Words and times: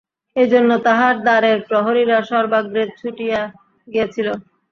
এইজন্য 0.35 0.71
তাঁহার 0.85 1.15
দ্বারের 1.21 1.57
প্রহরীরা 1.67 2.17
সর্বাগ্রে 2.29 2.83
ছুটিয়া 2.99 3.41
গিয়াছিল। 3.87 4.27